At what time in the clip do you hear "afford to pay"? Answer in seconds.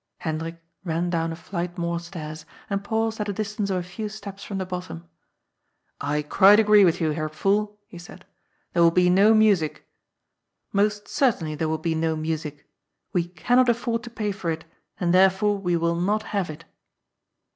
13.69-14.31